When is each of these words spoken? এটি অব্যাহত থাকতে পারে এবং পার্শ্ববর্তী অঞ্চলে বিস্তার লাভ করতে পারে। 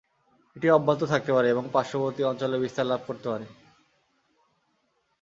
এটি 0.55 0.67
অব্যাহত 0.69 1.01
থাকতে 1.03 1.31
পারে 1.33 1.47
এবং 1.49 1.63
পার্শ্ববর্তী 1.73 2.21
অঞ্চলে 2.23 2.57
বিস্তার 2.59 2.85
লাভ 2.85 3.01
করতে 3.07 3.27
পারে। 3.29 3.45